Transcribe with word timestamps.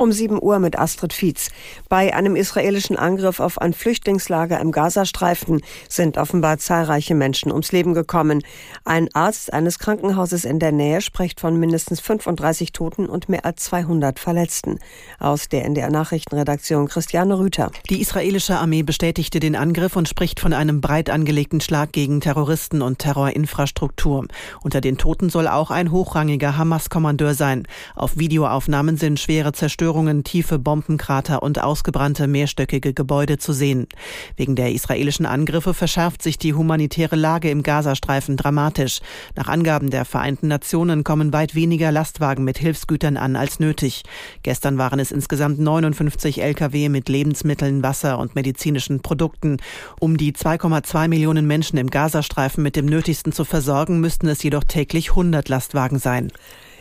Um 0.00 0.12
7 0.12 0.42
Uhr 0.42 0.60
mit 0.60 0.78
Astrid 0.78 1.12
Fietz. 1.12 1.50
Bei 1.90 2.14
einem 2.14 2.34
israelischen 2.34 2.96
Angriff 2.96 3.38
auf 3.38 3.60
ein 3.60 3.74
Flüchtlingslager 3.74 4.58
im 4.58 4.72
Gazastreifen 4.72 5.60
sind 5.90 6.16
offenbar 6.16 6.56
zahlreiche 6.56 7.14
Menschen 7.14 7.52
ums 7.52 7.70
Leben 7.70 7.92
gekommen. 7.92 8.42
Ein 8.86 9.10
Arzt 9.12 9.52
eines 9.52 9.78
Krankenhauses 9.78 10.46
in 10.46 10.58
der 10.58 10.72
Nähe 10.72 11.02
spricht 11.02 11.38
von 11.38 11.60
mindestens 11.60 12.00
35 12.00 12.72
Toten 12.72 13.10
und 13.10 13.28
mehr 13.28 13.44
als 13.44 13.64
200 13.64 14.18
Verletzten. 14.18 14.78
Aus 15.18 15.50
der 15.50 15.66
NDR 15.66 15.90
Nachrichtenredaktion 15.90 16.88
Christiane 16.88 17.38
Rüther. 17.38 17.70
Die 17.90 18.00
israelische 18.00 18.56
Armee 18.56 18.82
bestätigte 18.82 19.38
den 19.38 19.54
Angriff 19.54 19.96
und 19.96 20.08
spricht 20.08 20.40
von 20.40 20.54
einem 20.54 20.80
breit 20.80 21.10
angelegten 21.10 21.60
Schlag 21.60 21.92
gegen 21.92 22.22
Terroristen 22.22 22.80
und 22.80 23.00
Terrorinfrastruktur. 23.00 24.28
Unter 24.62 24.80
den 24.80 24.96
Toten 24.96 25.28
soll 25.28 25.46
auch 25.46 25.70
ein 25.70 25.90
hochrangiger 25.90 26.56
Hamas-Kommandeur 26.56 27.34
sein. 27.34 27.64
Auf 27.94 28.16
Videoaufnahmen 28.16 28.96
sind 28.96 29.20
schwere 29.20 29.52
Zerstörungen 29.52 29.89
Zerstörungen, 29.90 30.22
tiefe 30.22 30.60
Bombenkrater 30.60 31.42
und 31.42 31.60
ausgebrannte 31.60 32.28
mehrstöckige 32.28 32.94
Gebäude 32.94 33.38
zu 33.38 33.52
sehen. 33.52 33.88
Wegen 34.36 34.54
der 34.54 34.70
israelischen 34.70 35.26
Angriffe 35.26 35.74
verschärft 35.74 36.22
sich 36.22 36.38
die 36.38 36.54
humanitäre 36.54 37.16
Lage 37.16 37.50
im 37.50 37.64
Gazastreifen 37.64 38.36
dramatisch. 38.36 39.00
Nach 39.34 39.48
Angaben 39.48 39.90
der 39.90 40.04
Vereinten 40.04 40.46
Nationen 40.46 41.02
kommen 41.02 41.32
weit 41.32 41.56
weniger 41.56 41.90
Lastwagen 41.90 42.44
mit 42.44 42.56
Hilfsgütern 42.58 43.16
an 43.16 43.34
als 43.34 43.58
nötig. 43.58 44.04
Gestern 44.44 44.78
waren 44.78 45.00
es 45.00 45.10
insgesamt 45.10 45.58
59 45.58 46.40
Lkw 46.40 46.88
mit 46.88 47.08
Lebensmitteln, 47.08 47.82
Wasser 47.82 48.20
und 48.20 48.36
medizinischen 48.36 49.00
Produkten. 49.00 49.56
Um 49.98 50.16
die 50.16 50.30
2,2 50.32 51.08
Millionen 51.08 51.48
Menschen 51.48 51.78
im 51.78 51.90
Gazastreifen 51.90 52.62
mit 52.62 52.76
dem 52.76 52.86
Nötigsten 52.86 53.32
zu 53.32 53.44
versorgen, 53.44 53.98
müssten 53.98 54.28
es 54.28 54.40
jedoch 54.44 54.62
täglich 54.62 55.10
100 55.10 55.48
Lastwagen 55.48 55.98
sein. 55.98 56.30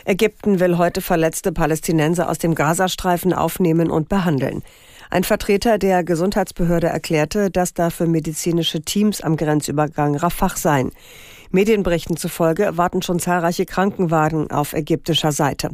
Ägypten 0.10 0.60
will 0.60 0.80
heute 0.80 1.02
verletzte 1.02 1.52
Palästinenser 1.52 2.32
aus 2.32 2.40
dem 2.40 2.56
Gazastreifen 2.56 3.32
aufnehmen 3.32 3.92
und 3.92 4.10
behandeln. 4.10 4.64
Ein 5.12 5.24
Vertreter 5.24 5.78
der 5.78 6.04
Gesundheitsbehörde 6.04 6.88
erklärte, 6.88 7.52
dass 7.52 7.76
dafür 7.76 8.08
medizinische 8.08 8.82
Teams 8.82 9.22
am 9.22 9.38
Grenzübergang 9.38 10.16
Rafah 10.16 10.56
seien. 10.56 10.90
Medienberichten 11.52 12.18
zufolge 12.18 12.76
warten 12.76 13.04
schon 13.04 13.20
zahlreiche 13.20 13.68
Krankenwagen 13.68 14.50
auf 14.50 14.74
ägyptischer 14.74 15.32
Seite. 15.32 15.70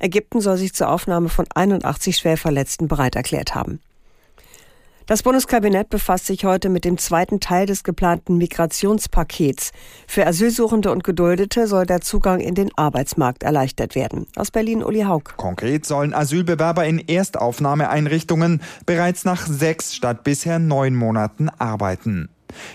Ägypten 0.00 0.40
soll 0.40 0.56
sich 0.56 0.72
zur 0.72 0.88
Aufnahme 0.88 1.28
von 1.28 1.44
81 1.54 2.16
Schwerverletzten 2.16 2.88
bereit 2.88 3.14
erklärt 3.14 3.54
haben. 3.54 3.80
Das 5.08 5.22
Bundeskabinett 5.22 5.88
befasst 5.88 6.26
sich 6.26 6.44
heute 6.44 6.68
mit 6.68 6.84
dem 6.84 6.98
zweiten 6.98 7.38
Teil 7.38 7.66
des 7.66 7.84
geplanten 7.84 8.38
Migrationspakets. 8.38 9.70
Für 10.08 10.26
Asylsuchende 10.26 10.90
und 10.90 11.04
Geduldete 11.04 11.68
soll 11.68 11.86
der 11.86 12.00
Zugang 12.00 12.40
in 12.40 12.56
den 12.56 12.76
Arbeitsmarkt 12.76 13.44
erleichtert 13.44 13.94
werden. 13.94 14.26
Aus 14.34 14.50
Berlin 14.50 14.82
Uli 14.82 15.02
Haug. 15.02 15.36
Konkret 15.36 15.86
sollen 15.86 16.12
Asylbewerber 16.12 16.84
in 16.86 16.98
Erstaufnahmeeinrichtungen 16.98 18.60
bereits 18.84 19.24
nach 19.24 19.46
sechs 19.46 19.94
statt 19.94 20.24
bisher 20.24 20.58
neun 20.58 20.96
Monaten 20.96 21.50
arbeiten. 21.50 22.28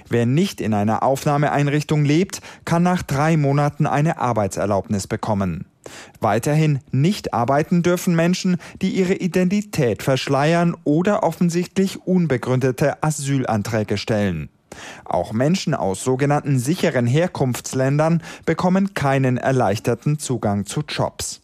Wer 0.10 0.26
nicht 0.26 0.62
in 0.62 0.74
einer 0.74 1.04
Aufnahmeeinrichtung 1.04 2.06
lebt, 2.06 2.42
kann 2.66 2.84
nach 2.84 3.04
drei 3.04 3.38
Monaten 3.38 3.86
eine 3.88 4.20
Arbeitserlaubnis 4.20 5.08
bekommen. 5.08 5.66
Weiterhin 6.20 6.80
nicht 6.92 7.34
arbeiten 7.34 7.82
dürfen 7.82 8.16
Menschen, 8.16 8.58
die 8.82 8.92
ihre 8.92 9.16
Identität 9.16 10.04
verschleiern 10.04 10.76
oder 10.84 11.24
offensichtlich 11.24 12.06
unbegründete 12.06 13.02
Asylanträge 13.04 13.98
stellen. 13.98 14.50
Auch 15.04 15.34
Menschen 15.34 15.74
aus 15.74 16.04
sogenannten 16.04 16.60
sicheren 16.60 17.08
Herkunftsländern 17.08 18.24
bekommen 18.46 18.94
keinen 18.94 19.38
erleichterten 19.38 20.20
Zugang 20.20 20.66
zu 20.66 20.82
Jobs. 20.88 21.42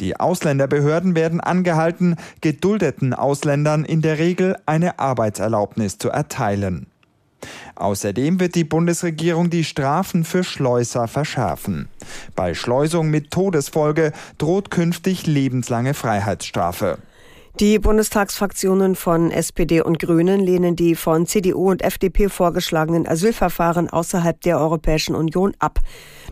Die 0.00 0.18
Ausländerbehörden 0.18 1.14
werden 1.14 1.40
angehalten, 1.40 2.16
geduldeten 2.40 3.14
Ausländern 3.14 3.84
in 3.84 4.02
der 4.02 4.18
Regel 4.18 4.56
eine 4.66 4.98
Arbeitserlaubnis 4.98 5.98
zu 5.98 6.10
erteilen. 6.10 6.86
Außerdem 7.76 8.40
wird 8.40 8.54
die 8.54 8.64
Bundesregierung 8.64 9.50
die 9.50 9.64
Strafen 9.64 10.24
für 10.24 10.44
Schleuser 10.44 11.08
verschärfen. 11.08 11.88
Bei 12.34 12.54
Schleusung 12.54 13.10
mit 13.10 13.30
Todesfolge 13.30 14.12
droht 14.38 14.70
künftig 14.70 15.26
lebenslange 15.26 15.94
Freiheitsstrafe. 15.94 16.98
Die 17.60 17.78
Bundestagsfraktionen 17.78 18.96
von 18.96 19.30
SPD 19.30 19.80
und 19.80 20.00
Grünen 20.00 20.40
lehnen 20.40 20.74
die 20.74 20.96
von 20.96 21.24
CDU 21.24 21.70
und 21.70 21.82
FDP 21.82 22.28
vorgeschlagenen 22.28 23.06
Asylverfahren 23.06 23.88
außerhalb 23.88 24.40
der 24.40 24.58
Europäischen 24.58 25.14
Union 25.14 25.52
ab. 25.60 25.78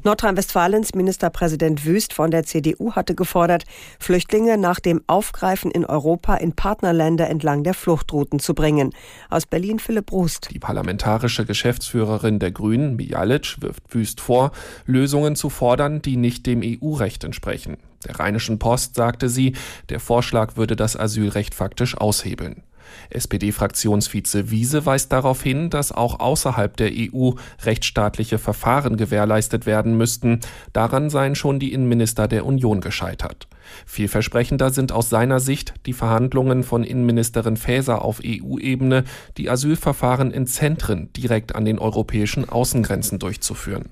Nordrhein-Westfalens 0.03 0.97
Ministerpräsident 0.97 1.85
Wüst 1.87 2.13
von 2.13 2.33
der 2.33 2.43
CDU 2.43 2.95
hatte 2.95 3.15
gefordert, 3.15 3.67
Flüchtlinge 4.01 4.59
nach 4.59 4.81
dem 4.81 5.01
Aufgreifen 5.07 5.71
in 5.71 5.85
Europa 5.85 6.35
in 6.35 6.57
Partnerländer 6.57 7.31
entlang 7.31 7.63
der 7.63 7.75
Fluchtrouten 7.75 8.41
zu 8.41 8.53
bringen. 8.53 8.91
Aus 9.31 9.47
Berlin 9.47 9.79
Philipp 9.79 10.07
Brust. 10.07 10.49
Die 10.51 10.59
parlamentarische 10.59 11.47
Geschäftsführerin 11.47 12.41
der 12.41 12.51
Grünen, 12.51 12.97
Mijalic, 12.97 13.59
wirft 13.61 13.95
Wüst 13.95 14.21
vor, 14.21 14.51
Lösungen 14.87 15.37
zu 15.37 15.51
fordern, 15.51 16.03
die 16.03 16.17
nicht 16.17 16.47
dem 16.47 16.63
EU-Recht 16.65 17.23
entsprechen. 17.23 17.77
Der 18.07 18.19
Rheinischen 18.19 18.59
Post 18.59 18.95
sagte 18.95 19.29
sie, 19.29 19.55
der 19.89 20.01
Vorschlag 20.01 20.57
würde 20.57 20.77
das 20.77 20.97
Asylrecht 20.97 21.55
faktisch 21.55 21.97
aushebeln. 21.97 22.63
SPD-Fraktionsvize 23.11 24.51
Wiese 24.51 24.87
weist 24.87 25.13
darauf 25.13 25.43
hin, 25.43 25.71
dass 25.71 25.93
auch 25.93 26.21
außerhalb 26.21 26.77
der 26.77 26.91
EU 26.93 27.33
rechtsstaatliche 27.65 28.39
Verfahren 28.39 28.97
gewährleistet 28.97 29.67
werden 29.67 29.97
müssten. 29.97 30.41
Daran 30.73 31.11
seien 31.11 31.35
schon 31.35 31.59
die 31.59 31.73
Innenminister 31.73 32.29
der 32.29 32.47
Union 32.47 32.81
gescheitert. 32.81 33.49
Vielversprechender 33.87 34.71
sind 34.71 34.93
aus 34.93 35.09
seiner 35.09 35.41
Sicht 35.41 35.75
die 35.87 35.93
Verhandlungen 35.93 36.63
von 36.63 36.85
Innenministerin 36.85 37.57
Faeser 37.57 38.03
auf 38.03 38.21
EU-Ebene, 38.25 39.05
die 39.37 39.49
Asylverfahren 39.49 40.31
in 40.31 40.47
Zentren 40.47 41.13
direkt 41.13 41.55
an 41.55 41.65
den 41.65 41.79
europäischen 41.79 42.49
Außengrenzen 42.49 43.19
durchzuführen. 43.19 43.91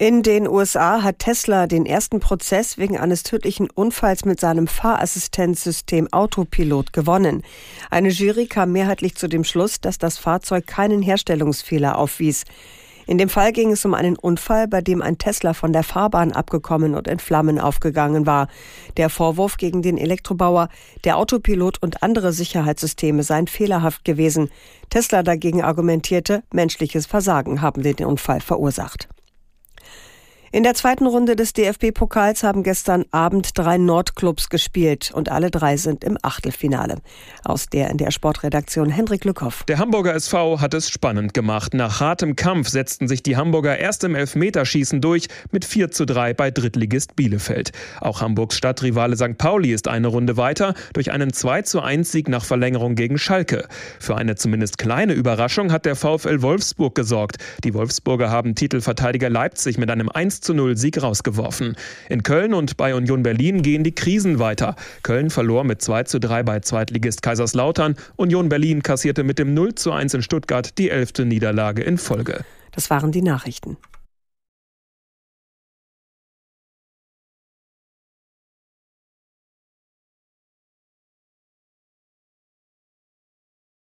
In 0.00 0.22
den 0.22 0.48
USA 0.48 1.02
hat 1.02 1.18
Tesla 1.18 1.66
den 1.66 1.84
ersten 1.84 2.20
Prozess 2.20 2.78
wegen 2.78 2.96
eines 2.96 3.22
tödlichen 3.22 3.68
Unfalls 3.68 4.24
mit 4.24 4.40
seinem 4.40 4.66
Fahrassistenzsystem 4.66 6.10
Autopilot 6.10 6.94
gewonnen. 6.94 7.42
Eine 7.90 8.08
Jury 8.08 8.46
kam 8.46 8.72
mehrheitlich 8.72 9.14
zu 9.14 9.28
dem 9.28 9.44
Schluss, 9.44 9.78
dass 9.82 9.98
das 9.98 10.16
Fahrzeug 10.16 10.66
keinen 10.66 11.02
Herstellungsfehler 11.02 11.98
aufwies. 11.98 12.44
In 13.06 13.18
dem 13.18 13.28
Fall 13.28 13.52
ging 13.52 13.72
es 13.72 13.84
um 13.84 13.92
einen 13.92 14.16
Unfall, 14.16 14.68
bei 14.68 14.80
dem 14.80 15.02
ein 15.02 15.18
Tesla 15.18 15.52
von 15.52 15.74
der 15.74 15.82
Fahrbahn 15.82 16.32
abgekommen 16.32 16.94
und 16.94 17.06
in 17.06 17.18
Flammen 17.18 17.58
aufgegangen 17.58 18.24
war. 18.24 18.48
Der 18.96 19.10
Vorwurf 19.10 19.58
gegen 19.58 19.82
den 19.82 19.98
Elektrobauer, 19.98 20.70
der 21.04 21.18
Autopilot 21.18 21.82
und 21.82 22.02
andere 22.02 22.32
Sicherheitssysteme 22.32 23.22
seien 23.22 23.48
fehlerhaft 23.48 24.06
gewesen. 24.06 24.48
Tesla 24.88 25.22
dagegen 25.22 25.62
argumentierte, 25.62 26.42
menschliches 26.54 27.04
Versagen 27.04 27.60
haben 27.60 27.82
den 27.82 28.06
Unfall 28.06 28.40
verursacht. 28.40 29.10
In 30.52 30.64
der 30.64 30.74
zweiten 30.74 31.06
Runde 31.06 31.36
des 31.36 31.52
DFB-Pokals 31.52 32.42
haben 32.42 32.64
gestern 32.64 33.04
Abend 33.12 33.56
drei 33.56 33.78
Nordclubs 33.78 34.48
gespielt 34.48 35.12
und 35.14 35.28
alle 35.28 35.48
drei 35.48 35.76
sind 35.76 36.02
im 36.02 36.18
Achtelfinale. 36.22 36.96
Aus 37.44 37.66
der 37.66 37.88
in 37.90 37.98
der 37.98 38.10
Sportredaktion 38.10 38.90
Hendrik 38.90 39.24
Lückhoff. 39.24 39.62
Der 39.68 39.78
Hamburger 39.78 40.12
SV 40.12 40.60
hat 40.60 40.74
es 40.74 40.90
spannend 40.90 41.34
gemacht. 41.34 41.72
Nach 41.72 42.00
hartem 42.00 42.34
Kampf 42.34 42.68
setzten 42.68 43.06
sich 43.06 43.22
die 43.22 43.36
Hamburger 43.36 43.78
erst 43.78 44.02
im 44.02 44.16
Elfmeterschießen 44.16 45.00
durch 45.00 45.28
mit 45.52 45.64
4 45.64 45.92
zu 45.92 46.04
3 46.04 46.34
bei 46.34 46.50
Drittligist 46.50 47.14
Bielefeld. 47.14 47.70
Auch 48.00 48.20
Hamburgs 48.20 48.56
Stadtrivale 48.56 49.16
St. 49.16 49.38
Pauli 49.38 49.72
ist 49.72 49.86
eine 49.86 50.08
Runde 50.08 50.36
weiter 50.36 50.74
durch 50.94 51.12
einen 51.12 51.32
2 51.32 51.62
zu 51.62 51.80
1 51.80 52.10
Sieg 52.10 52.28
nach 52.28 52.44
Verlängerung 52.44 52.96
gegen 52.96 53.18
Schalke. 53.18 53.68
Für 54.00 54.16
eine 54.16 54.34
zumindest 54.34 54.78
kleine 54.78 55.12
Überraschung 55.12 55.70
hat 55.70 55.86
der 55.86 55.94
VfL 55.94 56.42
Wolfsburg 56.42 56.96
gesorgt. 56.96 57.36
Die 57.62 57.72
Wolfsburger 57.72 58.30
haben 58.30 58.56
Titelverteidiger 58.56 59.30
Leipzig 59.30 59.78
mit 59.78 59.92
einem 59.92 60.08
1 60.08 60.39
zu 60.40 60.54
0 60.54 60.76
Sieg 60.76 61.02
rausgeworfen. 61.02 61.76
In 62.08 62.22
Köln 62.22 62.54
und 62.54 62.76
bei 62.76 62.94
Union 62.94 63.22
Berlin 63.22 63.62
gehen 63.62 63.84
die 63.84 63.94
Krisen 63.94 64.38
weiter. 64.38 64.76
Köln 65.02 65.30
verlor 65.30 65.64
mit 65.64 65.82
2 65.82 66.04
zu 66.04 66.20
3 66.20 66.42
bei 66.42 66.60
Zweitligist 66.60 67.22
Kaiserslautern. 67.22 67.96
Union 68.16 68.48
Berlin 68.48 68.82
kassierte 68.82 69.24
mit 69.24 69.38
dem 69.38 69.54
0 69.54 69.74
zu 69.74 69.92
1 69.92 70.14
in 70.14 70.22
Stuttgart 70.22 70.78
die 70.78 70.90
elfte 70.90 71.24
Niederlage 71.24 71.82
in 71.82 71.98
Folge. 71.98 72.44
Das 72.72 72.90
waren 72.90 73.12
die 73.12 73.22
Nachrichten. 73.22 73.76